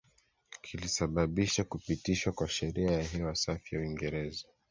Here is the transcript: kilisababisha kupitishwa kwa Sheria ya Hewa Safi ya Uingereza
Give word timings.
kilisababisha 0.61 1.63
kupitishwa 1.63 2.33
kwa 2.33 2.47
Sheria 2.47 2.91
ya 2.91 3.03
Hewa 3.03 3.35
Safi 3.35 3.75
ya 3.75 3.81
Uingereza 3.81 4.47